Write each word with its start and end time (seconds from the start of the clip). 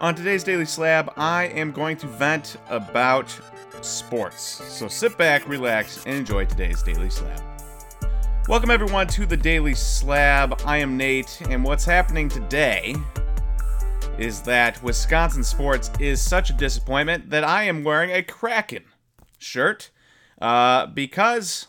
On 0.00 0.14
today's 0.14 0.44
Daily 0.44 0.64
Slab, 0.64 1.12
I 1.16 1.46
am 1.46 1.72
going 1.72 1.96
to 1.96 2.06
vent 2.06 2.56
about 2.70 3.36
sports. 3.80 4.40
So 4.40 4.86
sit 4.86 5.18
back, 5.18 5.48
relax, 5.48 6.06
and 6.06 6.14
enjoy 6.14 6.44
today's 6.44 6.84
Daily 6.84 7.10
Slab. 7.10 7.42
Welcome, 8.46 8.70
everyone, 8.70 9.08
to 9.08 9.26
the 9.26 9.36
Daily 9.36 9.74
Slab. 9.74 10.60
I 10.64 10.76
am 10.76 10.96
Nate, 10.96 11.40
and 11.50 11.64
what's 11.64 11.84
happening 11.84 12.28
today 12.28 12.94
is 14.18 14.40
that 14.42 14.80
Wisconsin 14.84 15.42
sports 15.42 15.90
is 15.98 16.20
such 16.20 16.50
a 16.50 16.52
disappointment 16.52 17.30
that 17.30 17.42
I 17.42 17.64
am 17.64 17.82
wearing 17.82 18.12
a 18.12 18.22
Kraken 18.22 18.84
shirt 19.36 19.90
uh, 20.40 20.86
because 20.86 21.66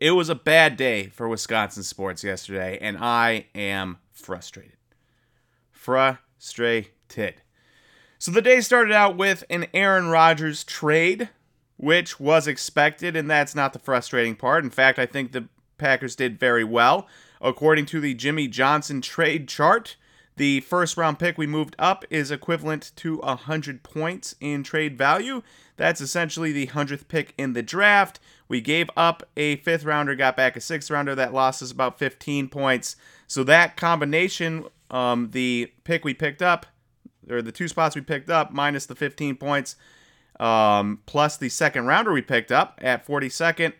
it 0.00 0.12
was 0.12 0.30
a 0.30 0.34
bad 0.34 0.78
day 0.78 1.08
for 1.08 1.28
Wisconsin 1.28 1.82
sports 1.82 2.24
yesterday, 2.24 2.78
and 2.80 2.96
I 2.96 3.48
am 3.54 3.98
frustrated. 4.14 4.78
Frustrated 5.72 6.27
frustrated. 6.38 7.42
So 8.18 8.30
the 8.32 8.42
day 8.42 8.60
started 8.60 8.92
out 8.92 9.16
with 9.16 9.44
an 9.50 9.66
Aaron 9.74 10.08
Rodgers 10.08 10.64
trade, 10.64 11.28
which 11.76 12.18
was 12.18 12.48
expected, 12.48 13.14
and 13.16 13.30
that's 13.30 13.54
not 13.54 13.72
the 13.72 13.78
frustrating 13.78 14.34
part. 14.34 14.64
In 14.64 14.70
fact, 14.70 14.98
I 14.98 15.06
think 15.06 15.32
the 15.32 15.48
Packers 15.78 16.16
did 16.16 16.40
very 16.40 16.64
well. 16.64 17.06
According 17.40 17.86
to 17.86 18.00
the 18.00 18.14
Jimmy 18.14 18.48
Johnson 18.48 19.00
trade 19.00 19.46
chart, 19.48 19.96
the 20.36 20.60
first 20.60 20.96
round 20.96 21.18
pick 21.18 21.38
we 21.38 21.46
moved 21.46 21.76
up 21.78 22.04
is 22.10 22.30
equivalent 22.30 22.92
to 22.96 23.18
100 23.18 23.82
points 23.84 24.34
in 24.40 24.64
trade 24.64 24.98
value. 24.98 25.42
That's 25.76 26.00
essentially 26.00 26.50
the 26.50 26.68
100th 26.68 27.06
pick 27.06 27.34
in 27.38 27.52
the 27.52 27.62
draft. 27.62 28.18
We 28.48 28.60
gave 28.60 28.90
up 28.96 29.22
a 29.36 29.56
fifth 29.56 29.84
rounder, 29.84 30.16
got 30.16 30.36
back 30.36 30.56
a 30.56 30.60
sixth 30.60 30.90
rounder. 30.90 31.14
That 31.14 31.34
lost 31.34 31.62
us 31.62 31.70
about 31.70 31.98
15 31.98 32.48
points. 32.48 32.96
So 33.28 33.44
that 33.44 33.76
combination 33.76 34.66
um, 34.90 35.30
the 35.32 35.72
pick 35.84 36.04
we 36.04 36.14
picked 36.14 36.42
up, 36.42 36.66
or 37.28 37.42
the 37.42 37.52
two 37.52 37.68
spots 37.68 37.94
we 37.94 38.02
picked 38.02 38.30
up, 38.30 38.52
minus 38.52 38.86
the 38.86 38.94
15 38.94 39.36
points, 39.36 39.76
um, 40.40 41.00
plus 41.06 41.36
the 41.36 41.48
second 41.48 41.86
rounder 41.86 42.12
we 42.12 42.22
picked 42.22 42.52
up 42.52 42.78
at 42.82 43.06
42nd. 43.06 43.72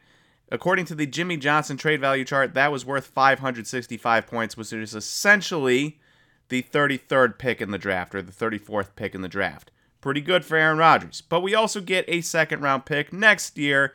According 0.50 0.86
to 0.86 0.94
the 0.94 1.06
Jimmy 1.06 1.36
Johnson 1.36 1.76
trade 1.76 2.00
value 2.00 2.24
chart, 2.24 2.54
that 2.54 2.72
was 2.72 2.86
worth 2.86 3.06
565 3.06 4.26
points, 4.26 4.56
which 4.56 4.72
is 4.72 4.94
essentially 4.94 6.00
the 6.48 6.62
33rd 6.62 7.38
pick 7.38 7.60
in 7.60 7.70
the 7.70 7.78
draft 7.78 8.14
or 8.14 8.22
the 8.22 8.32
34th 8.32 8.96
pick 8.96 9.14
in 9.14 9.20
the 9.20 9.28
draft. 9.28 9.70
Pretty 10.00 10.20
good 10.20 10.44
for 10.44 10.56
Aaron 10.56 10.78
Rodgers. 10.78 11.20
But 11.20 11.40
we 11.40 11.54
also 11.54 11.80
get 11.80 12.04
a 12.08 12.22
second 12.22 12.62
round 12.62 12.86
pick 12.86 13.12
next 13.12 13.58
year 13.58 13.94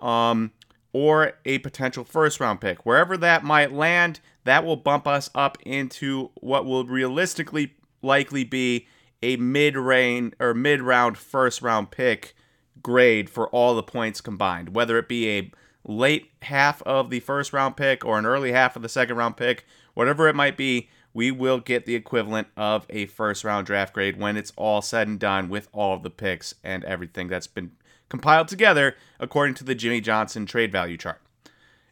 um, 0.00 0.52
or 0.94 1.32
a 1.44 1.58
potential 1.58 2.04
first 2.04 2.40
round 2.40 2.62
pick. 2.62 2.86
Wherever 2.86 3.18
that 3.18 3.44
might 3.44 3.72
land, 3.72 4.20
that 4.44 4.64
will 4.64 4.76
bump 4.76 5.06
us 5.06 5.28
up 5.34 5.58
into 5.66 6.30
what 6.36 6.64
will 6.64 6.86
realistically 6.86 7.74
likely 8.00 8.44
be 8.44 8.86
a 9.20 9.36
mid 9.36 9.76
range 9.76 10.32
or 10.38 10.54
mid 10.54 10.80
round 10.80 11.18
first 11.18 11.60
round 11.60 11.90
pick 11.90 12.34
grade 12.80 13.28
for 13.28 13.48
all 13.48 13.74
the 13.74 13.82
points 13.82 14.20
combined, 14.20 14.74
whether 14.74 14.96
it 14.96 15.08
be 15.08 15.28
a 15.36 15.50
late 15.86 16.30
half 16.42 16.80
of 16.82 17.10
the 17.10 17.20
first 17.20 17.52
round 17.52 17.76
pick 17.76 18.04
or 18.04 18.18
an 18.18 18.24
early 18.24 18.52
half 18.52 18.76
of 18.76 18.82
the 18.82 18.88
second 18.88 19.16
round 19.16 19.36
pick, 19.36 19.66
whatever 19.94 20.28
it 20.28 20.36
might 20.36 20.56
be, 20.56 20.88
we 21.12 21.30
will 21.30 21.58
get 21.58 21.86
the 21.86 21.94
equivalent 21.94 22.48
of 22.56 22.86
a 22.90 23.06
first 23.06 23.42
round 23.42 23.66
draft 23.66 23.94
grade 23.94 24.18
when 24.18 24.36
it's 24.36 24.52
all 24.56 24.80
said 24.80 25.08
and 25.08 25.18
done 25.18 25.48
with 25.48 25.68
all 25.72 25.94
of 25.94 26.02
the 26.02 26.10
picks 26.10 26.54
and 26.62 26.84
everything 26.84 27.28
that's 27.28 27.46
been 27.46 27.72
compiled 28.14 28.48
together 28.48 28.96
according 29.18 29.54
to 29.56 29.64
the 29.64 29.74
Jimmy 29.74 30.00
Johnson 30.00 30.46
trade 30.46 30.70
value 30.70 30.96
chart 30.96 31.20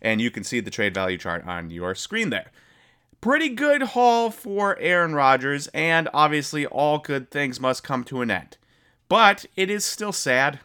and 0.02 0.20
you 0.20 0.30
can 0.30 0.44
see 0.44 0.60
the 0.60 0.70
trade 0.70 0.92
value 0.92 1.16
chart 1.16 1.46
on 1.46 1.70
your 1.70 1.94
screen 1.94 2.30
there. 2.30 2.50
Pretty 3.20 3.48
good 3.48 3.82
haul 3.82 4.30
for 4.30 4.76
Aaron 4.80 5.14
Rodgers, 5.14 5.68
and 5.68 6.08
obviously, 6.12 6.66
all 6.66 6.98
good 6.98 7.30
things 7.30 7.60
must 7.60 7.84
come 7.84 8.02
to 8.04 8.20
an 8.20 8.30
end. 8.30 8.56
But 9.08 9.46
it 9.54 9.70
is 9.70 9.84
still 9.84 10.12
sad, 10.12 10.58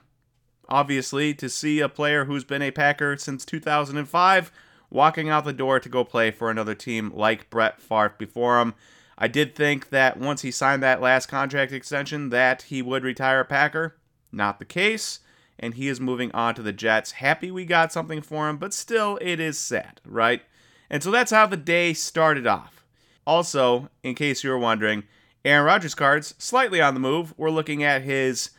obviously, 0.67 1.35
to 1.35 1.49
see 1.49 1.79
a 1.79 1.87
player 1.87 2.25
who's 2.25 2.43
been 2.43 2.63
a 2.63 2.71
Packer 2.71 3.15
since 3.17 3.45
2005 3.45 4.51
walking 4.89 5.29
out 5.29 5.45
the 5.45 5.53
door 5.53 5.79
to 5.79 5.89
go 5.89 6.03
play 6.03 6.31
for 6.31 6.49
another 6.49 6.73
team 6.73 7.11
like 7.13 7.51
Brett 7.51 7.79
Favre 7.79 8.15
before 8.17 8.59
him. 8.59 8.73
I 9.19 9.27
did 9.27 9.55
think 9.55 9.89
that 9.89 10.17
once 10.17 10.41
he 10.41 10.49
signed 10.49 10.81
that 10.81 11.01
last 11.01 11.27
contract 11.27 11.71
extension 11.71 12.29
that 12.29 12.63
he 12.63 12.81
would 12.81 13.03
retire 13.03 13.41
a 13.41 13.45
Packer. 13.45 13.95
Not 14.31 14.57
the 14.57 14.65
case 14.65 15.19
and 15.59 15.73
he 15.73 15.87
is 15.87 15.99
moving 15.99 16.31
on 16.33 16.55
to 16.55 16.61
the 16.61 16.73
Jets. 16.73 17.13
Happy 17.13 17.51
we 17.51 17.65
got 17.65 17.91
something 17.91 18.21
for 18.21 18.49
him, 18.49 18.57
but 18.57 18.73
still, 18.73 19.17
it 19.21 19.39
is 19.39 19.57
sad, 19.57 20.01
right? 20.05 20.41
And 20.89 21.03
so 21.03 21.11
that's 21.11 21.31
how 21.31 21.45
the 21.47 21.57
day 21.57 21.93
started 21.93 22.47
off. 22.47 22.85
Also, 23.25 23.89
in 24.03 24.15
case 24.15 24.43
you 24.43 24.49
were 24.49 24.57
wondering, 24.57 25.03
Aaron 25.43 25.65
Rodgers 25.65 25.95
cards 25.95 26.35
slightly 26.37 26.81
on 26.81 26.93
the 26.93 26.99
move. 26.99 27.33
We're 27.37 27.49
looking 27.49 27.83
at 27.83 28.03
his 28.03 28.51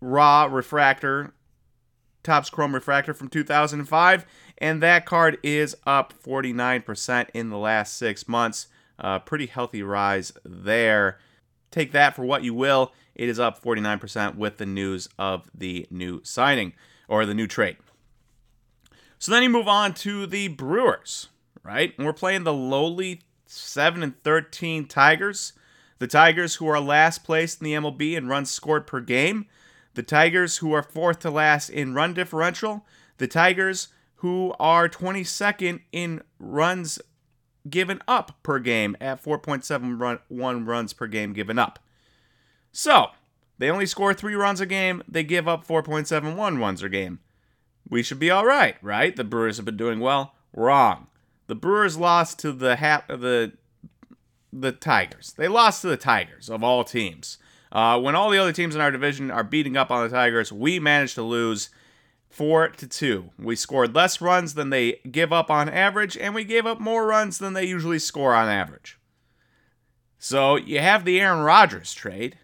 raw 0.00 0.44
refractor, 0.44 1.34
Topps 2.22 2.50
Chrome 2.50 2.74
refractor 2.74 3.14
from 3.14 3.28
2005, 3.28 4.26
and 4.58 4.82
that 4.82 5.06
card 5.06 5.38
is 5.42 5.76
up 5.86 6.12
49% 6.22 7.28
in 7.34 7.50
the 7.50 7.58
last 7.58 7.96
six 7.96 8.28
months. 8.28 8.68
Uh, 8.98 9.18
pretty 9.18 9.46
healthy 9.46 9.82
rise 9.82 10.32
there. 10.44 11.18
Take 11.76 11.92
that 11.92 12.16
for 12.16 12.24
what 12.24 12.42
you 12.42 12.54
will. 12.54 12.94
It 13.14 13.28
is 13.28 13.38
up 13.38 13.62
49% 13.62 14.36
with 14.36 14.56
the 14.56 14.64
news 14.64 15.10
of 15.18 15.50
the 15.54 15.86
new 15.90 16.22
signing 16.24 16.72
or 17.06 17.26
the 17.26 17.34
new 17.34 17.46
trade. 17.46 17.76
So 19.18 19.30
then 19.30 19.42
you 19.42 19.50
move 19.50 19.68
on 19.68 19.92
to 19.96 20.26
the 20.26 20.48
Brewers, 20.48 21.28
right? 21.62 21.92
And 21.98 22.06
we're 22.06 22.14
playing 22.14 22.44
the 22.44 22.54
lowly 22.54 23.20
7 23.44 24.02
and 24.02 24.18
13 24.22 24.86
Tigers. 24.88 25.52
The 25.98 26.06
Tigers 26.06 26.54
who 26.54 26.66
are 26.66 26.80
last 26.80 27.24
place 27.24 27.58
in 27.60 27.64
the 27.66 27.74
MLB 27.74 28.16
in 28.16 28.26
runs 28.26 28.50
scored 28.50 28.86
per 28.86 29.00
game. 29.00 29.44
The 29.92 30.02
Tigers 30.02 30.56
who 30.56 30.72
are 30.72 30.82
fourth 30.82 31.18
to 31.20 31.30
last 31.30 31.68
in 31.68 31.92
run 31.92 32.14
differential. 32.14 32.86
The 33.18 33.28
Tigers 33.28 33.88
who 34.20 34.54
are 34.58 34.88
22nd 34.88 35.80
in 35.92 36.22
runs 36.38 36.98
given 37.68 38.00
up 38.06 38.42
per 38.42 38.58
game 38.58 38.96
at 39.00 39.22
4.71 39.22 40.66
runs 40.66 40.92
per 40.92 41.06
game 41.06 41.32
given 41.32 41.58
up. 41.58 41.78
So, 42.72 43.08
they 43.58 43.70
only 43.70 43.86
score 43.86 44.12
three 44.12 44.34
runs 44.34 44.60
a 44.60 44.66
game, 44.66 45.02
they 45.08 45.24
give 45.24 45.48
up 45.48 45.66
4.71 45.66 46.60
runs 46.60 46.82
a 46.82 46.88
game. 46.88 47.20
We 47.88 48.02
should 48.02 48.18
be 48.18 48.30
all 48.30 48.44
right, 48.44 48.76
right? 48.82 49.14
The 49.14 49.24
Brewers 49.24 49.56
have 49.56 49.64
been 49.64 49.76
doing 49.76 50.00
well. 50.00 50.34
Wrong. 50.52 51.06
The 51.46 51.54
Brewers 51.54 51.96
lost 51.96 52.38
to 52.40 52.52
the 52.52 52.76
hat 52.76 53.04
the 53.08 53.52
the 54.52 54.72
Tigers. 54.72 55.34
They 55.36 55.48
lost 55.48 55.82
to 55.82 55.88
the 55.88 55.96
Tigers 55.96 56.48
of 56.48 56.64
all 56.64 56.82
teams. 56.82 57.38
Uh, 57.70 58.00
when 58.00 58.14
all 58.14 58.30
the 58.30 58.38
other 58.38 58.52
teams 58.52 58.74
in 58.74 58.80
our 58.80 58.90
division 58.90 59.30
are 59.30 59.44
beating 59.44 59.76
up 59.76 59.90
on 59.90 60.02
the 60.02 60.14
Tigers, 60.14 60.52
we 60.52 60.80
managed 60.80 61.14
to 61.16 61.22
lose 61.22 61.68
four 62.30 62.68
to 62.68 62.86
two. 62.86 63.30
We 63.38 63.56
scored 63.56 63.94
less 63.94 64.20
runs 64.20 64.54
than 64.54 64.70
they 64.70 65.00
give 65.10 65.32
up 65.32 65.50
on 65.50 65.68
average, 65.68 66.16
and 66.16 66.34
we 66.34 66.44
gave 66.44 66.66
up 66.66 66.80
more 66.80 67.06
runs 67.06 67.38
than 67.38 67.52
they 67.52 67.64
usually 67.64 67.98
score 67.98 68.34
on 68.34 68.48
average. 68.48 68.98
So 70.18 70.56
you 70.56 70.80
have 70.80 71.04
the 71.04 71.20
Aaron 71.20 71.44
Rodgers 71.44 71.92
trade 71.94 72.38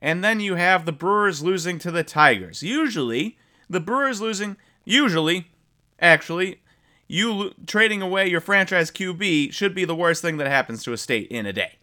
and 0.00 0.24
then 0.24 0.40
you 0.40 0.54
have 0.54 0.86
the 0.86 0.92
Brewers 0.92 1.42
losing 1.42 1.78
to 1.80 1.90
the 1.90 2.02
Tigers. 2.02 2.62
Usually, 2.62 3.36
the 3.68 3.80
Brewers 3.80 4.20
losing, 4.20 4.56
usually, 4.84 5.50
actually, 6.00 6.62
you 7.06 7.32
lo- 7.32 7.52
trading 7.66 8.00
away 8.00 8.28
your 8.28 8.40
franchise 8.40 8.90
QB 8.90 9.52
should 9.52 9.74
be 9.74 9.84
the 9.84 9.94
worst 9.94 10.22
thing 10.22 10.38
that 10.38 10.46
happens 10.46 10.82
to 10.84 10.92
a 10.92 10.96
state 10.96 11.28
in 11.28 11.44
a 11.44 11.52
day. 11.52 11.78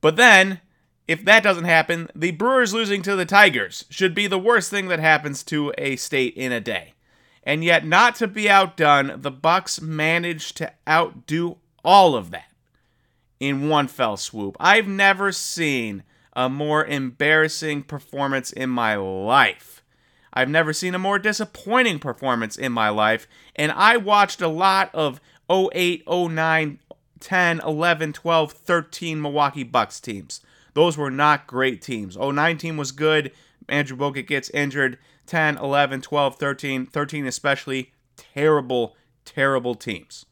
But 0.00 0.16
then, 0.16 0.60
if 1.08 1.24
that 1.24 1.42
doesn't 1.42 1.64
happen, 1.64 2.08
the 2.14 2.30
Brewers 2.30 2.72
losing 2.72 3.02
to 3.02 3.16
the 3.16 3.26
Tigers 3.26 3.84
should 3.90 4.14
be 4.14 4.26
the 4.26 4.38
worst 4.38 4.70
thing 4.70 4.88
that 4.88 5.00
happens 5.00 5.42
to 5.44 5.72
a 5.76 5.96
state 5.96 6.34
in 6.34 6.52
a 6.52 6.60
day. 6.60 6.94
And 7.42 7.64
yet, 7.64 7.84
not 7.84 8.14
to 8.16 8.28
be 8.28 8.48
outdone, 8.48 9.20
the 9.20 9.30
Bucks 9.30 9.80
managed 9.80 10.56
to 10.58 10.72
outdo 10.88 11.58
all 11.84 12.14
of 12.14 12.30
that 12.30 12.52
in 13.40 13.68
one 13.68 13.88
fell 13.88 14.16
swoop. 14.16 14.56
I've 14.60 14.86
never 14.86 15.32
seen 15.32 16.04
a 16.34 16.48
more 16.48 16.84
embarrassing 16.86 17.82
performance 17.82 18.52
in 18.52 18.70
my 18.70 18.94
life. 18.94 19.82
I've 20.32 20.48
never 20.48 20.72
seen 20.72 20.94
a 20.94 20.98
more 20.98 21.18
disappointing 21.18 21.98
performance 21.98 22.56
in 22.56 22.72
my 22.72 22.88
life, 22.88 23.26
and 23.56 23.72
I 23.72 23.96
watched 23.96 24.40
a 24.40 24.48
lot 24.48 24.90
of 24.94 25.20
08, 25.50 26.04
09, 26.08 26.78
10, 27.20 27.60
11, 27.60 28.12
12, 28.12 28.52
13 28.52 29.20
Milwaukee 29.20 29.64
Bucks 29.64 30.00
teams. 30.00 30.40
Those 30.74 30.96
were 30.96 31.10
not 31.10 31.46
great 31.46 31.82
teams. 31.82 32.16
09 32.16 32.58
team 32.58 32.76
was 32.76 32.92
good. 32.92 33.32
Andrew 33.68 33.96
Bogut 33.96 34.26
gets 34.26 34.50
injured. 34.50 34.98
10, 35.26 35.58
11, 35.58 36.00
12, 36.00 36.36
13, 36.36 36.86
13 36.86 37.26
especially 37.26 37.92
terrible, 38.16 38.96
terrible 39.24 39.74
teams. 39.74 40.26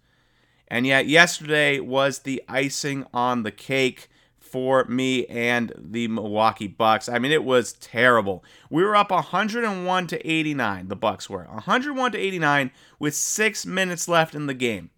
And 0.68 0.86
yet 0.86 1.06
yesterday 1.06 1.80
was 1.80 2.20
the 2.20 2.42
icing 2.48 3.06
on 3.12 3.42
the 3.42 3.50
cake 3.50 4.08
for 4.38 4.84
me 4.86 5.26
and 5.26 5.72
the 5.76 6.08
Milwaukee 6.08 6.66
Bucks. 6.66 7.08
I 7.08 7.18
mean, 7.18 7.32
it 7.32 7.44
was 7.44 7.72
terrible. 7.74 8.44
We 8.68 8.82
were 8.82 8.96
up 8.96 9.10
101 9.10 10.06
to 10.08 10.30
89. 10.30 10.88
The 10.88 10.96
Bucks 10.96 11.30
were 11.30 11.44
101 11.44 12.12
to 12.12 12.18
89 12.18 12.70
with 12.98 13.14
six 13.14 13.64
minutes 13.64 14.08
left 14.08 14.34
in 14.34 14.46
the 14.46 14.54
game. 14.54 14.90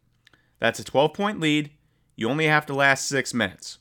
That's 0.59 0.79
a 0.79 0.85
12 0.85 1.13
point 1.13 1.41
lead. 1.41 1.71
You 2.17 2.29
only 2.31 2.47
have 2.47 2.67
to 2.67 2.75
last 2.75 3.09
six 3.09 3.35
minutes. 3.35 3.79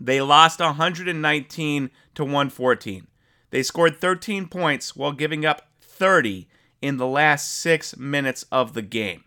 They 0.00 0.20
lost 0.20 0.60
119 0.60 1.90
to 2.14 2.24
114. 2.24 3.06
They 3.50 3.62
scored 3.62 3.96
13 3.96 4.48
points 4.48 4.94
while 4.94 5.12
giving 5.12 5.44
up 5.44 5.68
30 5.80 6.48
in 6.80 6.96
the 6.96 7.06
last 7.06 7.52
six 7.52 7.96
minutes 7.96 8.44
of 8.52 8.74
the 8.74 8.82
game. 8.82 9.24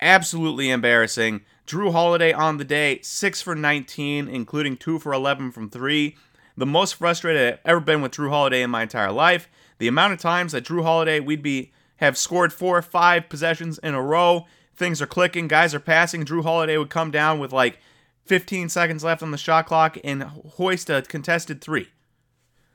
Absolutely 0.00 0.70
embarrassing. 0.70 1.42
Jrue 1.66 1.90
Holiday 1.90 2.32
on 2.32 2.58
the 2.58 2.64
day, 2.64 3.00
6 3.02 3.42
for 3.42 3.56
19, 3.56 4.28
including 4.28 4.76
2 4.76 4.98
for 4.98 5.12
11 5.12 5.50
from 5.50 5.68
3. 5.68 6.16
The 6.56 6.66
most 6.66 6.94
frustrated 6.94 7.54
I've 7.54 7.58
ever 7.64 7.80
been 7.80 8.02
with 8.02 8.12
Jrue 8.12 8.30
Holiday 8.30 8.62
in 8.62 8.70
my 8.70 8.82
entire 8.82 9.10
life. 9.10 9.48
The 9.78 9.88
amount 9.88 10.12
of 10.12 10.20
times 10.20 10.52
that 10.52 10.64
Jrue 10.64 10.84
Holiday 10.84 11.18
we'd 11.18 11.42
be 11.42 11.72
have 11.96 12.16
scored 12.16 12.52
four 12.52 12.78
or 12.78 12.82
five 12.82 13.28
possessions 13.28 13.78
in 13.78 13.94
a 13.94 14.02
row. 14.02 14.46
Things 14.76 15.02
are 15.02 15.06
clicking, 15.06 15.48
guys 15.48 15.74
are 15.74 15.80
passing. 15.80 16.24
Jrue 16.24 16.42
Holiday 16.42 16.76
would 16.76 16.90
come 16.90 17.10
down 17.10 17.38
with 17.38 17.52
like 17.52 17.78
15 18.26 18.68
seconds 18.68 19.04
left 19.04 19.22
on 19.22 19.30
the 19.30 19.38
shot 19.38 19.66
clock 19.66 19.96
and 20.04 20.22
hoist 20.22 20.90
a 20.90 21.02
contested 21.02 21.60
three. 21.60 21.88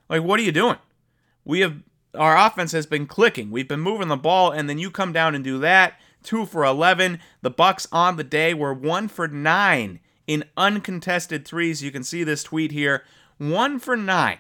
Like, 0.09 0.24
what 0.24 0.39
are 0.39 0.44
you 0.44 0.51
doing? 0.51 0.77
We 1.45 1.62
have 1.62 1.81
our 2.18 2.38
offense 2.38 2.74
has 2.74 2.86
been 2.86 3.06
clicking. 3.07 3.51
We've 3.51 3.68
been 3.68 3.80
moving 3.80 4.09
the 4.09 4.18
ball, 4.18 4.51
and 4.51 4.69
then 4.69 4.77
you 4.77 4.92
come 4.92 5.13
down 5.13 5.33
and 5.33 5.44
do 5.44 5.59
that. 5.59 5.94
Two 6.24 6.45
for 6.45 6.65
11. 6.65 7.19
The 7.42 7.50
Bucks 7.50 7.88
on 7.92 8.18
the 8.18 8.24
day 8.24 8.53
were 8.53 8.74
one 8.74 9.07
for 9.07 9.27
nine 9.27 10.00
in 10.27 10.44
uncontested 10.57 11.45
threes. 11.45 11.81
You 11.81 11.92
can 11.92 12.04
see 12.04 12.24
this 12.24 12.44
tweet 12.44 12.71
here. 12.71 13.04
One 13.38 13.80
for 13.80 13.95
nine 13.95 14.39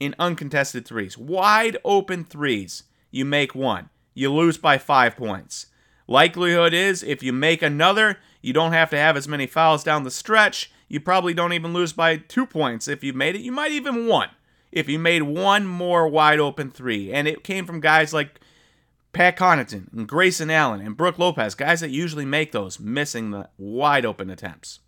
in 0.00 0.14
uncontested 0.18 0.86
threes. 0.86 1.16
Wide 1.16 1.76
open 1.84 2.24
threes. 2.24 2.84
You 3.10 3.24
make 3.24 3.54
one. 3.54 3.90
You 4.14 4.32
lose 4.32 4.58
by 4.58 4.78
five 4.78 5.16
points. 5.16 5.66
Likelihood 6.06 6.74
is 6.74 7.02
if 7.02 7.22
you 7.22 7.32
make 7.32 7.62
another, 7.62 8.18
you 8.44 8.52
don't 8.52 8.72
have 8.72 8.90
to 8.90 8.98
have 8.98 9.16
as 9.16 9.28
many 9.28 9.46
fouls 9.46 9.84
down 9.84 10.04
the 10.04 10.10
stretch. 10.10 10.70
You 10.88 11.00
probably 11.00 11.34
don't 11.34 11.52
even 11.52 11.72
lose 11.72 11.92
by 11.92 12.16
two 12.16 12.46
points. 12.46 12.88
If 12.88 13.02
you 13.02 13.12
made 13.12 13.34
it, 13.34 13.40
you 13.40 13.52
might 13.52 13.72
even 13.72 14.06
won. 14.06 14.28
If 14.70 14.88
you 14.88 14.98
made 14.98 15.22
one 15.22 15.66
more 15.66 16.08
wide 16.08 16.40
open 16.40 16.70
three. 16.70 17.12
And 17.12 17.26
it 17.26 17.44
came 17.44 17.64
from 17.64 17.80
guys 17.80 18.12
like 18.12 18.40
Pat 19.12 19.36
Connaughton 19.36 19.92
and 19.92 20.08
Grayson 20.08 20.50
Allen 20.50 20.80
and 20.80 20.96
Brook 20.96 21.18
Lopez, 21.18 21.54
guys 21.54 21.80
that 21.80 21.90
usually 21.90 22.24
make 22.24 22.52
those, 22.52 22.78
missing 22.78 23.30
the 23.30 23.48
wide 23.56 24.04
open 24.04 24.28
attempts. 24.28 24.80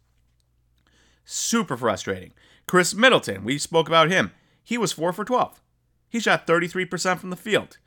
Super 1.24 1.76
frustrating. 1.76 2.32
Khris 2.66 2.94
Middleton, 2.94 3.44
we 3.44 3.58
spoke 3.58 3.88
about 3.88 4.10
him. 4.10 4.32
He 4.62 4.76
was 4.76 4.92
4 4.92 5.12
for 5.12 5.24
12. 5.24 5.62
He 6.08 6.20
shot 6.20 6.46
33% 6.46 7.18
from 7.18 7.30
the 7.30 7.36
field. 7.36 7.78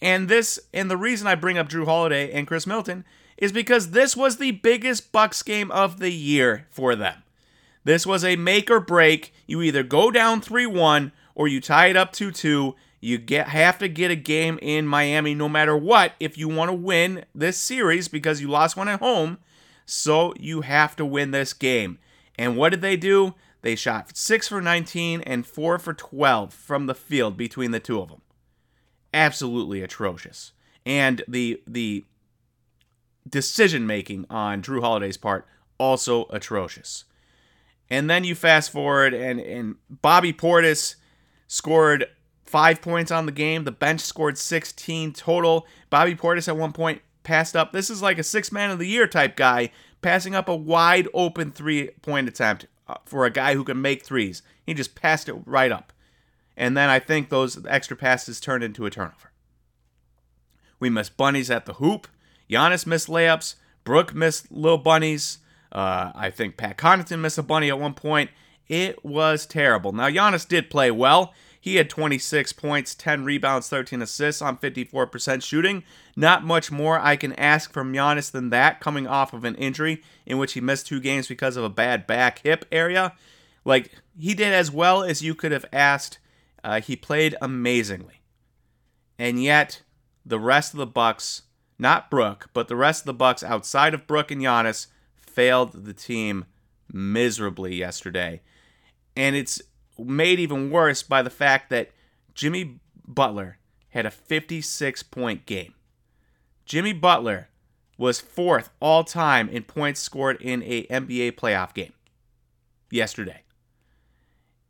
And 0.00 0.28
this 0.28 0.58
and 0.72 0.90
the 0.90 0.96
reason 0.96 1.26
I 1.26 1.34
bring 1.34 1.58
up 1.58 1.68
Jrue 1.68 1.84
Holiday 1.84 2.32
and 2.32 2.46
Khris 2.46 2.66
Middleton 2.66 3.04
is 3.36 3.52
because 3.52 3.90
this 3.90 4.16
was 4.16 4.36
the 4.36 4.52
biggest 4.52 5.12
Bucks 5.12 5.42
game 5.42 5.70
of 5.70 5.98
the 5.98 6.10
year 6.10 6.66
for 6.70 6.94
them. 6.94 7.22
This 7.84 8.06
was 8.06 8.24
a 8.24 8.36
make 8.36 8.70
or 8.70 8.80
break. 8.80 9.32
You 9.46 9.60
either 9.62 9.82
go 9.82 10.10
down 10.10 10.40
3-1 10.40 11.12
or 11.34 11.48
you 11.48 11.60
tie 11.60 11.88
it 11.88 11.96
up 11.96 12.12
2-2 12.12 12.74
you 13.04 13.18
get 13.18 13.48
have 13.48 13.78
to 13.80 13.88
get 13.88 14.10
a 14.10 14.16
game 14.16 14.58
in 14.62 14.86
Miami 14.86 15.34
no 15.34 15.46
matter 15.46 15.76
what 15.76 16.14
if 16.18 16.38
you 16.38 16.48
want 16.48 16.70
to 16.70 16.74
win 16.74 17.26
this 17.34 17.58
series 17.58 18.08
because 18.08 18.40
you 18.40 18.48
lost 18.48 18.78
one 18.78 18.88
at 18.88 19.00
home. 19.00 19.36
So 19.84 20.32
you 20.40 20.62
have 20.62 20.96
to 20.96 21.04
win 21.04 21.30
this 21.30 21.52
game. 21.52 21.98
And 22.38 22.56
what 22.56 22.70
did 22.70 22.80
they 22.80 22.96
do? 22.96 23.34
They 23.60 23.76
shot 23.76 24.16
6 24.16 24.48
for 24.48 24.62
19 24.62 25.20
and 25.20 25.46
4 25.46 25.78
for 25.78 25.92
12 25.92 26.54
from 26.54 26.86
the 26.86 26.94
field 26.94 27.36
between 27.36 27.72
the 27.72 27.80
two 27.80 28.00
of 28.00 28.08
them. 28.08 28.22
Absolutely 29.12 29.82
atrocious. 29.82 30.52
And 30.86 31.22
the 31.28 31.60
the 31.66 32.06
decision 33.28 33.86
making 33.86 34.26
on 34.28 34.62
Jrue 34.62 34.80
Holiday's 34.80 35.16
part 35.16 35.46
also 35.78 36.26
atrocious. 36.26 37.04
And 37.90 38.08
then 38.08 38.24
you 38.24 38.34
fast 38.34 38.70
forward 38.70 39.14
and 39.14 39.40
and 39.40 39.76
Bobby 39.90 40.32
Portis 40.32 40.96
scored 41.46 42.06
five 42.44 42.80
points 42.80 43.10
on 43.10 43.26
the 43.26 43.32
game. 43.32 43.64
The 43.64 43.72
bench 43.72 44.00
scored 44.00 44.38
16 44.38 45.12
total. 45.12 45.66
Bobby 45.90 46.14
Portis 46.14 46.48
at 46.48 46.56
one 46.56 46.72
point 46.72 47.02
passed 47.22 47.56
up. 47.56 47.72
This 47.72 47.90
is 47.90 48.02
like 48.02 48.18
a 48.18 48.22
six 48.22 48.52
man 48.52 48.70
of 48.70 48.78
the 48.78 48.86
year 48.86 49.06
type 49.06 49.36
guy, 49.36 49.70
passing 50.02 50.34
up 50.34 50.48
a 50.48 50.56
wide 50.56 51.08
open 51.12 51.50
three 51.50 51.90
point 52.02 52.28
attempt 52.28 52.66
uh, 52.88 52.96
for 53.04 53.24
a 53.24 53.30
guy 53.30 53.54
who 53.54 53.64
can 53.64 53.80
make 53.80 54.04
threes. 54.04 54.42
He 54.64 54.74
just 54.74 54.94
passed 54.94 55.28
it 55.28 55.36
right 55.44 55.72
up. 55.72 55.92
And 56.56 56.76
then 56.76 56.88
I 56.88 57.00
think 57.00 57.28
those 57.28 57.64
extra 57.66 57.96
passes 57.96 58.40
turned 58.40 58.62
into 58.62 58.86
a 58.86 58.90
turnover. 58.90 59.32
We 60.78 60.90
missed 60.90 61.16
bunnies 61.16 61.50
at 61.50 61.66
the 61.66 61.74
hoop. 61.74 62.06
Giannis 62.50 62.86
missed 62.86 63.08
layups. 63.08 63.54
Brook 63.84 64.14
missed 64.14 64.50
little 64.50 64.78
bunnies. 64.78 65.38
Uh, 65.72 66.12
I 66.14 66.30
think 66.30 66.56
Pat 66.56 66.78
Connaughton 66.78 67.20
missed 67.20 67.38
a 67.38 67.42
bunny 67.42 67.68
at 67.68 67.78
one 67.78 67.94
point. 67.94 68.30
It 68.68 69.04
was 69.04 69.46
terrible. 69.46 69.92
Now, 69.92 70.08
Giannis 70.08 70.46
did 70.46 70.70
play 70.70 70.90
well. 70.90 71.34
He 71.60 71.76
had 71.76 71.88
26 71.88 72.52
points, 72.52 72.94
10 72.94 73.24
rebounds, 73.24 73.70
13 73.70 74.02
assists 74.02 74.42
on 74.42 74.58
54% 74.58 75.42
shooting. 75.42 75.82
Not 76.14 76.44
much 76.44 76.70
more 76.70 77.00
I 77.00 77.16
can 77.16 77.32
ask 77.34 77.72
from 77.72 77.92
Giannis 77.92 78.30
than 78.30 78.50
that, 78.50 78.80
coming 78.80 79.06
off 79.06 79.32
of 79.32 79.44
an 79.44 79.54
injury 79.54 80.02
in 80.26 80.36
which 80.36 80.52
he 80.52 80.60
missed 80.60 80.86
two 80.86 81.00
games 81.00 81.26
because 81.26 81.56
of 81.56 81.64
a 81.64 81.70
bad 81.70 82.06
back 82.06 82.40
hip 82.40 82.66
area. 82.70 83.14
Like, 83.64 83.92
he 84.18 84.34
did 84.34 84.52
as 84.52 84.70
well 84.70 85.02
as 85.02 85.22
you 85.22 85.34
could 85.34 85.52
have 85.52 85.64
asked. 85.72 86.18
Uh, 86.62 86.82
he 86.82 86.96
played 86.96 87.34
amazingly. 87.40 88.20
And 89.18 89.42
yet, 89.42 89.80
the 90.26 90.38
rest 90.38 90.74
of 90.74 90.78
the 90.78 90.86
Bucks, 90.86 91.43
not 91.78 92.10
Brook, 92.10 92.50
but 92.52 92.68
the 92.68 92.76
rest 92.76 93.02
of 93.02 93.06
the 93.06 93.14
Bucks 93.14 93.42
outside 93.42 93.94
of 93.94 94.06
Brook 94.06 94.30
and 94.30 94.42
Giannis, 94.42 94.86
failed 95.34 95.84
the 95.84 95.92
team 95.92 96.44
miserably 96.92 97.74
yesterday. 97.74 98.40
And 99.16 99.34
it's 99.34 99.60
made 99.98 100.38
even 100.38 100.70
worse 100.70 101.02
by 101.02 101.22
the 101.22 101.30
fact 101.30 101.70
that 101.70 101.90
Jimmy 102.34 102.78
Butler 103.06 103.58
had 103.90 104.06
a 104.06 104.10
56 104.10 105.02
point 105.04 105.46
game. 105.46 105.74
Jimmy 106.64 106.92
Butler 106.92 107.48
was 107.98 108.20
fourth 108.20 108.70
all 108.80 109.04
time 109.04 109.48
in 109.48 109.62
points 109.62 110.00
scored 110.00 110.40
in 110.40 110.62
a 110.62 110.86
NBA 110.86 111.32
playoff 111.32 111.74
game 111.74 111.92
yesterday. 112.90 113.42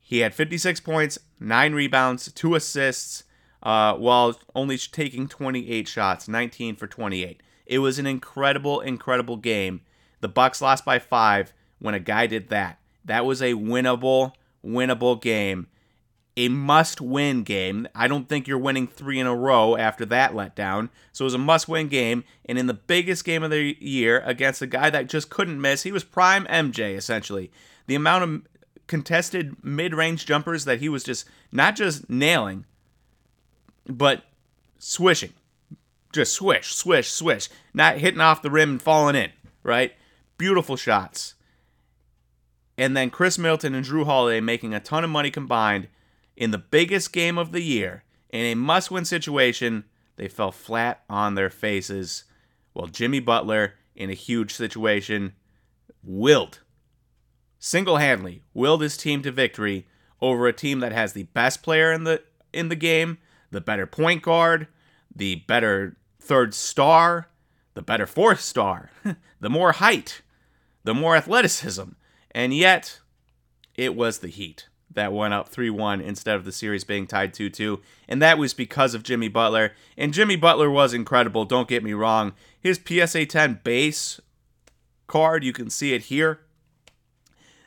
He 0.01 0.19
had 0.19 0.35
56 0.35 0.81
points, 0.81 1.19
9 1.41 1.73
rebounds, 1.73 2.31
2 2.33 2.55
assists, 2.55 3.25
uh, 3.65 3.95
while 3.95 4.39
only 4.55 4.79
taking 4.79 5.27
28 5.27 5.89
shots, 5.89 6.29
19 6.29 6.77
for 6.77 6.87
28. 6.87 7.43
It 7.67 7.79
was 7.79 7.99
an 7.99 8.07
incredible, 8.07 8.81
incredible 8.81 9.37
game. 9.39 9.81
The 10.21 10.29
Bucks 10.29 10.61
lost 10.61 10.85
by 10.85 10.99
5 10.99 11.53
when 11.79 11.95
a 11.95 12.01
guy 12.01 12.27
did 12.27 12.51
that. 12.51 12.79
That 13.05 13.25
was 13.27 13.43
a 13.43 13.55
winnable 13.55 14.33
winnable 14.65 15.21
game, 15.21 15.67
a 16.37 16.49
must 16.49 17.01
win 17.01 17.43
game. 17.43 17.87
I 17.95 18.09
don't 18.09 18.29
think 18.29 18.49
you're 18.49 18.59
winning 18.59 18.87
three 18.87 19.21
in 19.21 19.27
a 19.27 19.37
row 19.37 19.77
after 19.77 20.05
that 20.07 20.33
letdown. 20.33 20.89
So 21.13 21.25
it 21.25 21.27
was 21.27 21.35
a 21.35 21.39
must 21.39 21.69
win 21.69 21.89
game. 21.89 22.25
And 22.47 22.59
in 22.59 22.67
the 22.67 22.75
biggest 22.75 23.25
game 23.25 23.43
of 23.43 23.51
the 23.51 23.77
year 23.81 24.21
against 24.25 24.63
a 24.63 24.67
guy 24.67 24.91
that 24.91 25.09
just 25.09 25.31
couldn't 25.31 25.61
miss, 25.61 25.83
he 25.83 25.93
was 25.93 26.05
prime 26.05 26.47
MJ 26.47 26.97
essentially. 26.97 27.53
The 27.87 27.95
amount 27.95 28.25
of 28.25 28.43
contested 28.87 29.63
mid 29.63 29.95
range 29.95 30.27
jumpers 30.27 30.65
that 30.65 30.81
he 30.81 30.89
was 30.89 31.05
just 31.05 31.27
not 31.53 31.77
just 31.77 32.11
nailing, 32.11 32.65
but 33.87 34.25
swishing. 34.79 35.33
Just 36.13 36.33
swish, 36.33 36.75
swish, 36.75 37.11
swish. 37.11 37.49
Not 37.73 37.99
hitting 37.99 38.21
off 38.21 38.43
the 38.43 38.51
rim 38.51 38.71
and 38.71 38.83
falling 38.83 39.17
in, 39.17 39.31
right? 39.63 39.93
Beautiful 40.39 40.77
shots 40.77 41.35
and 42.77 42.97
then 42.97 43.11
Khris 43.11 43.39
Middleton 43.39 43.75
and 43.75 43.85
Jrue 43.85 44.05
Holiday 44.05 44.41
making 44.41 44.75
a 44.75 44.81
ton 44.81 45.05
of 45.05 45.11
money 45.11 45.31
combined 45.31 45.89
in 46.37 46.51
the 46.51 46.59
biggest 46.59 47.13
game 47.13 47.39
of 47.39 47.53
the 47.53 47.63
year 47.63 48.05
in 48.31 48.45
a 48.47 48.55
must 48.55 48.91
win 48.91 49.05
situation, 49.05 49.85
they 50.17 50.29
fell 50.29 50.51
flat 50.51 51.05
on 51.09 51.35
their 51.35 51.51
faces. 51.51 52.25
While 52.73 52.89
Jimmy 52.89 53.21
Butler, 53.21 53.75
in 53.95 54.11
a 54.11 54.15
huge 54.15 54.53
situation, 54.53 55.35
willed, 56.03 56.59
single 57.61 57.99
handedly, 57.99 58.43
willed 58.53 58.83
his 58.83 58.97
team 58.97 59.23
to 59.23 59.31
victory 59.31 59.87
over 60.21 60.49
a 60.49 60.53
team 60.53 60.81
that 60.81 60.91
has 60.91 61.13
the 61.13 61.25
best 61.25 61.63
player 61.63 61.93
in 61.93 62.03
the 62.03 62.23
in 62.53 62.69
the 62.69 62.77
game, 62.77 63.19
the 63.55 63.61
better 63.61 63.87
point 63.87 64.23
guard, 64.23 64.69
the 65.15 65.37
better 65.47 65.97
third 66.21 66.53
star, 66.53 67.29
the 67.75 67.83
better 67.83 68.07
fourth 68.07 68.41
star, 68.41 68.91
the 69.41 69.51
more 69.51 69.73
height, 69.73 70.21
the 70.83 70.95
more 70.95 71.17
athleticism, 71.17 71.91
and 72.35 72.53
yet, 72.53 73.01
it 73.75 73.95
was 73.95 74.19
the 74.19 74.29
Heat 74.29 74.69
that 74.91 75.13
went 75.13 75.35
up 75.35 75.49
3 75.49 75.71
1 75.71 76.01
instead 76.01 76.37
of 76.37 76.45
the 76.45 76.53
series 76.53 76.85
being 76.85 77.07
tied 77.07 77.33
2 77.33 77.49
2. 77.49 77.81
And 78.09 78.21
that 78.21 78.39
was 78.39 78.55
because 78.55 78.95
of 78.95 79.03
Jimmy 79.03 79.29
Butler. 79.29 79.73
And 79.97 80.13
Jimmy 80.13 80.37
Butler 80.37 80.71
was 80.71 80.93
incredible, 80.93 81.45
don't 81.45 81.69
get 81.69 81.85
me 81.85 81.93
wrong. 81.93 82.33
His 82.61 82.81
PSA 82.85 83.27
10 83.27 83.61
base 83.65 84.21
card, 85.07 85.45
you 85.45 85.53
can 85.53 85.71
see 85.71 85.95
it 85.95 86.03
here, 86.03 86.41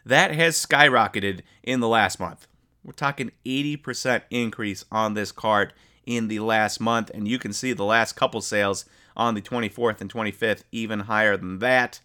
that 0.05 0.33
has 0.33 0.55
skyrocketed 0.57 1.41
in 1.63 1.79
the 1.79 1.87
last 1.87 2.19
month. 2.19 2.47
We're 2.87 2.93
talking 2.93 3.31
80% 3.45 4.23
increase 4.31 4.83
on 4.91 5.13
this 5.13 5.31
card 5.31 5.73
in 6.07 6.29
the 6.29 6.39
last 6.39 6.79
month. 6.79 7.11
And 7.13 7.27
you 7.27 7.37
can 7.37 7.53
see 7.53 7.73
the 7.73 7.83
last 7.83 8.13
couple 8.13 8.41
sales 8.41 8.85
on 9.15 9.35
the 9.35 9.41
24th 9.41 10.01
and 10.01 10.11
25th, 10.11 10.63
even 10.71 11.01
higher 11.01 11.37
than 11.37 11.59
that 11.59 11.99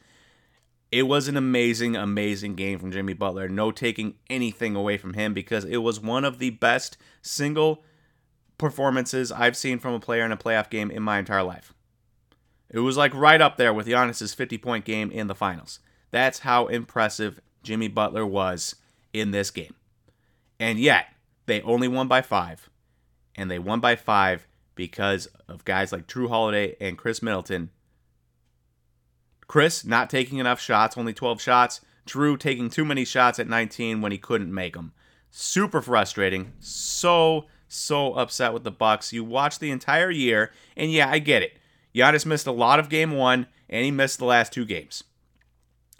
it 0.93 1.05
was 1.05 1.27
an 1.27 1.39
amazing, 1.39 1.97
amazing 1.97 2.55
game 2.55 2.79
from 2.79 2.93
Jimmy 2.93 3.15
Butler. 3.15 3.49
No 3.49 3.71
taking 3.73 4.15
anything 4.29 4.77
away 4.77 4.99
from 4.99 5.15
him 5.15 5.33
because 5.33 5.65
it 5.65 5.79
was 5.79 5.99
one 5.99 6.25
of 6.25 6.39
the 6.39 6.51
best 6.51 6.99
single 7.23 7.83
performances 8.59 9.33
I've 9.33 9.57
seen 9.57 9.79
from 9.79 9.95
a 9.95 10.01
player 10.01 10.25
in 10.25 10.33
a 10.33 10.37
playoff 10.37 10.69
game 10.69 10.91
in 10.91 11.03
my 11.03 11.19
entire 11.19 11.43
life. 11.43 11.73
It 12.69 12.81
was 12.81 12.99
like 12.99 13.15
right 13.15 13.41
up 13.41 13.57
there 13.57 13.73
with 13.73 13.87
Giannis's 13.87 14.35
50 14.35 14.59
point 14.59 14.85
game 14.85 15.11
in 15.11 15.27
the 15.29 15.35
finals. 15.35 15.81
That's 16.11 16.41
how 16.41 16.67
impressive 16.67 17.41
Jimmy 17.63 17.89
Butler 17.89 18.27
was 18.27 18.77
in 19.15 19.31
this 19.31 19.51
game. 19.51 19.75
And 20.63 20.79
yet, 20.79 21.09
they 21.47 21.61
only 21.63 21.89
won 21.89 22.07
by 22.07 22.23
five. 22.23 22.71
And 23.35 23.51
they 23.51 23.59
won 23.59 23.81
by 23.81 23.97
five 23.97 24.47
because 24.77 25.27
of 25.49 25.65
guys 25.65 25.91
like 25.91 26.07
Jrue 26.07 26.29
Holiday 26.29 26.77
and 26.81 26.97
Khris 26.97 27.21
Middleton 27.21 27.71
Khris 29.49 29.85
not 29.85 30.09
taking 30.09 30.39
enough 30.39 30.61
shots, 30.61 30.97
only 30.97 31.13
12 31.13 31.43
shots. 31.43 31.81
Jrue 32.07 32.39
taking 32.39 32.71
too 32.71 32.85
many 32.85 33.05
shots 33.05 33.41
at 33.41 33.49
19 33.49 34.01
when 34.01 34.13
he 34.13 34.19
couldn't 34.19 34.55
make 34.55 34.75
them. 34.75 34.93
Super 35.33 35.83
frustrating. 35.83 36.53
So 36.61 37.47
so 37.67 38.15
upset 38.15 38.53
with 38.53 38.63
the 38.63 38.71
Bucks. 38.71 39.13
You 39.13 39.25
watch 39.25 39.59
the 39.59 39.73
entire 39.73 40.13
year, 40.13 40.53
and 40.77 40.93
yeah, 40.93 41.11
I 41.11 41.19
get 41.19 41.43
it. 41.43 41.59
Giannis 41.93 42.25
missed 42.25 42.47
a 42.47 42.53
lot 42.53 42.79
of 42.79 42.89
game 42.89 43.11
one, 43.11 43.49
and 43.69 43.85
he 43.85 43.91
missed 43.91 44.19
the 44.19 44.27
last 44.27 44.53
two 44.53 44.65
games. 44.65 45.03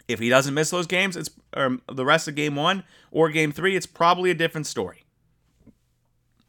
If 0.07 0.19
he 0.19 0.29
doesn't 0.29 0.53
miss 0.53 0.69
those 0.69 0.87
games, 0.87 1.15
it's 1.15 1.29
or 1.55 1.77
the 1.91 2.05
rest 2.05 2.27
of 2.27 2.35
game 2.35 2.55
one 2.55 2.83
or 3.11 3.29
game 3.29 3.51
three, 3.51 3.75
it's 3.75 3.85
probably 3.85 4.31
a 4.31 4.35
different 4.35 4.67
story. 4.67 5.05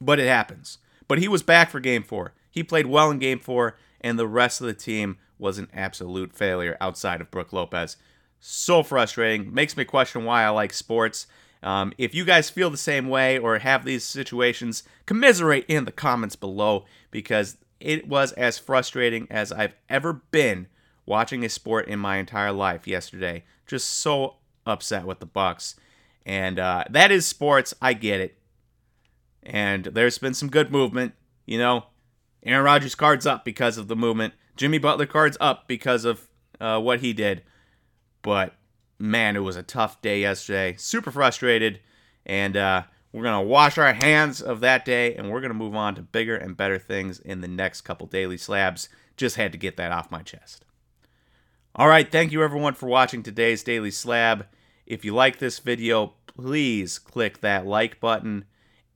But 0.00 0.18
it 0.18 0.26
happens. 0.26 0.78
But 1.06 1.18
he 1.18 1.28
was 1.28 1.42
back 1.42 1.70
for 1.70 1.80
game 1.80 2.02
four. 2.02 2.34
He 2.50 2.62
played 2.62 2.86
well 2.86 3.10
in 3.10 3.18
game 3.18 3.38
four, 3.38 3.76
and 4.00 4.18
the 4.18 4.28
rest 4.28 4.60
of 4.60 4.66
the 4.66 4.74
team 4.74 5.18
was 5.38 5.58
an 5.58 5.68
absolute 5.72 6.32
failure 6.32 6.76
outside 6.80 7.20
of 7.20 7.30
Brook 7.30 7.52
Lopez. 7.52 7.96
So 8.40 8.82
frustrating. 8.82 9.52
Makes 9.54 9.76
me 9.76 9.84
question 9.84 10.24
why 10.24 10.44
I 10.44 10.50
like 10.50 10.72
sports. 10.72 11.26
Um, 11.62 11.92
if 11.96 12.14
you 12.14 12.24
guys 12.24 12.50
feel 12.50 12.68
the 12.70 12.76
same 12.76 13.08
way 13.08 13.38
or 13.38 13.58
have 13.58 13.84
these 13.84 14.04
situations, 14.04 14.82
commiserate 15.06 15.64
in 15.66 15.86
the 15.86 15.92
comments 15.92 16.36
below 16.36 16.84
because 17.10 17.56
it 17.80 18.06
was 18.06 18.32
as 18.32 18.58
frustrating 18.58 19.26
as 19.30 19.50
I've 19.50 19.74
ever 19.88 20.12
been 20.12 20.66
watching 21.06 21.44
a 21.44 21.48
sport 21.48 21.88
in 21.88 21.98
my 21.98 22.16
entire 22.16 22.52
life 22.52 22.86
yesterday. 22.86 23.44
Just 23.66 23.88
so 23.88 24.36
upset 24.66 25.06
with 25.06 25.20
the 25.20 25.26
Bucks, 25.26 25.76
and 26.26 26.58
uh, 26.58 26.84
that 26.90 27.10
is 27.10 27.26
sports. 27.26 27.74
I 27.80 27.92
get 27.94 28.20
it, 28.20 28.36
and 29.42 29.84
there's 29.84 30.18
been 30.18 30.34
some 30.34 30.50
good 30.50 30.70
movement. 30.70 31.14
You 31.46 31.58
know, 31.58 31.86
Aaron 32.42 32.64
Rodgers 32.64 32.94
cards 32.94 33.26
up 33.26 33.44
because 33.44 33.78
of 33.78 33.88
the 33.88 33.96
movement. 33.96 34.34
Jimmy 34.56 34.78
Butler 34.78 35.06
cards 35.06 35.36
up 35.40 35.66
because 35.66 36.04
of 36.04 36.28
uh, 36.60 36.80
what 36.80 37.00
he 37.00 37.12
did. 37.12 37.42
But 38.22 38.54
man, 38.98 39.36
it 39.36 39.40
was 39.40 39.56
a 39.56 39.62
tough 39.62 40.00
day 40.02 40.20
yesterday. 40.20 40.74
Super 40.78 41.10
frustrated. 41.10 41.80
And 42.26 42.56
uh, 42.56 42.82
we're 43.12 43.22
to 43.24 43.40
wash 43.40 43.78
our 43.78 43.92
hands 43.92 44.40
of 44.40 44.60
that 44.60 44.84
day 44.84 45.14
and 45.14 45.30
we're 45.30 45.40
to 45.50 45.54
move 45.54 45.74
on 45.74 45.94
to 45.96 46.02
bigger 46.02 46.36
and 46.36 46.56
better 46.56 46.78
things 46.78 47.18
in 47.18 47.40
the 47.40 47.48
next 47.48 47.82
couple 47.82 48.06
daily 48.06 48.36
slabs. 48.36 48.88
Just 49.16 49.36
had 49.36 49.52
to 49.52 49.58
get 49.58 49.76
that 49.76 49.92
off 49.92 50.10
my 50.10 50.22
chest. 50.22 50.64
All 51.76 51.88
right, 51.88 52.08
thank 52.08 52.30
you 52.30 52.44
everyone 52.44 52.74
for 52.74 52.86
watching 52.86 53.24
today's 53.24 53.64
Daily 53.64 53.90
Slab. 53.90 54.46
If 54.86 55.04
you 55.04 55.12
like 55.12 55.40
this 55.40 55.58
video, 55.58 56.14
please 56.28 57.00
click 57.00 57.40
that 57.40 57.66
like 57.66 57.98
button. 57.98 58.44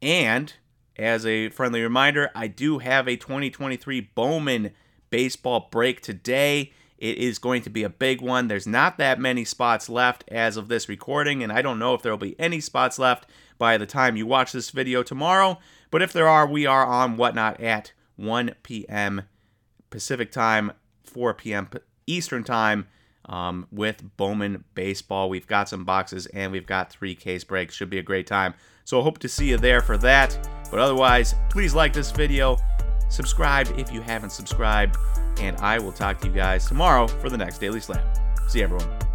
And 0.01 0.53
as 0.97 1.27
a 1.27 1.49
friendly 1.49 1.83
reminder, 1.83 2.31
I 2.37 2.47
do 2.47 2.79
have 2.79 3.09
a 3.09 3.17
2023 3.17 4.13
Bowman 4.15 4.71
baseball 5.11 5.67
break 5.73 6.03
today. 6.03 6.73
It 6.99 7.19
is 7.19 7.41
going 7.41 7.63
to 7.63 7.71
be 7.71 7.83
a 7.83 7.89
big 7.89 8.21
one. 8.21 8.47
There's 8.47 8.65
not 8.65 8.97
that 8.99 9.19
many 9.19 9.45
spots 9.45 9.89
left 9.89 10.23
as 10.29 10.57
of 10.57 10.69
this 10.69 10.89
recording, 10.89 11.43
and 11.43 11.51
I 11.51 11.63
don't 11.63 11.81
know 11.81 11.95
if 11.95 12.03
there 12.03 12.13
will 12.13 12.17
be 12.17 12.39
any 12.39 12.61
spots 12.61 12.97
left 12.97 13.27
by 13.59 13.77
the 13.77 13.87
time 13.87 14.17
you 14.17 14.25
watch 14.25 14.53
this 14.53 14.71
video 14.71 15.03
tomorrow. 15.03 15.59
But 15.91 16.03
if 16.03 16.13
there 16.13 16.29
are, 16.29 16.47
we 16.47 16.65
are 16.65 16.87
on 16.87 17.17
Whatnot 17.17 17.61
at 17.61 17.91
1 18.15 18.55
p.m. 18.63 19.23
Pacific 19.91 20.31
time, 20.31 20.71
4 21.03 21.35
p.m. 21.35 21.69
Eastern 22.11 22.45
time 22.45 22.87
um, 23.27 23.67
with 23.71 24.03
Bowman 24.17 24.65
Baseball. 24.75 25.29
We've 25.29 25.47
got 25.47 25.69
some 25.69 25.85
boxes 25.85 26.27
and 26.27 26.51
we've 26.51 26.67
got 26.67 26.91
three 26.91 27.15
case 27.15 27.45
breaks. 27.45 27.75
Should 27.75 27.91
be 27.91 27.99
a 27.99 28.03
great 28.03 28.27
time. 28.27 28.55
So 28.85 29.03
hope 29.03 29.19
to 29.19 29.29
see 29.29 29.51
you 29.51 29.59
there 29.59 29.83
for 29.83 29.99
that. 29.99 30.49
But 30.71 30.81
otherwise, 30.81 31.35
please 31.51 31.75
like 31.75 31.93
this 31.93 32.11
video 32.11 32.59
subscribe 33.11 33.69
if 33.79 33.93
you 33.93 34.01
haven't 34.01 34.31
subscribed, 34.31 34.97
and 35.41 35.57
I 35.59 35.79
will 35.79 35.93
talk 35.93 36.21
to 36.21 36.29
you 36.29 36.33
guys 36.33 36.67
tomorrow 36.67 37.07
for 37.07 37.31
the 37.31 37.39
next 37.39 37.59
Daily 37.59 37.81
Slab. 37.81 38.05
See 38.49 38.63
everyone. 38.63 39.08